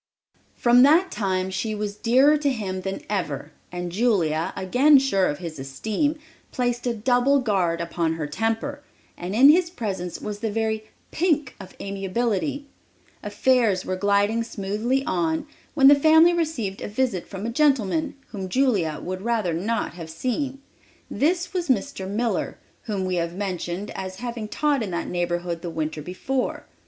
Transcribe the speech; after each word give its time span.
From 0.55 0.81
that 0.81 1.11
time 1.11 1.51
she 1.51 1.75
was 1.75 1.95
dearer 1.95 2.35
to 2.35 2.49
him 2.49 2.81
than 2.81 3.03
ever 3.07 3.51
and 3.71 3.91
Julia, 3.91 4.51
again 4.55 4.97
sure 4.97 5.27
of 5.27 5.37
his 5.37 5.59
esteem, 5.59 6.17
placed 6.51 6.87
a 6.87 6.93
double 6.95 7.39
guard 7.39 7.79
upon 7.79 8.13
her 8.13 8.25
temper, 8.25 8.81
and 9.15 9.35
in 9.35 9.49
his 9.49 9.69
presence 9.69 10.19
was 10.19 10.39
the 10.39 10.49
very 10.49 10.85
"pink" 11.11 11.55
of 11.59 11.75
amiability! 11.79 12.65
Affairs 13.21 13.85
were 13.85 13.95
gliding 13.95 14.43
smoothly 14.43 15.05
on, 15.05 15.45
when 15.75 15.87
the 15.87 15.93
family 15.93 16.33
received 16.33 16.81
a 16.81 16.87
visit 16.87 17.27
from 17.27 17.45
a 17.45 17.51
gentleman, 17.51 18.15
whom 18.29 18.49
Julia 18.49 18.99
would 18.99 19.21
rather 19.21 19.53
not 19.53 19.93
have 19.93 20.09
seen. 20.09 20.63
This 21.11 21.53
was 21.53 21.69
Mr. 21.69 22.09
Miller, 22.09 22.57
whom 22.85 23.05
we 23.05 23.17
have 23.17 23.35
mentioned 23.35 23.91
as 23.91 24.15
having 24.15 24.47
taught 24.47 24.81
in 24.81 24.89
that 24.89 25.07
neighborhood 25.09 25.61
the 25.61 25.69
winter 25.69 26.01
before. 26.01 26.65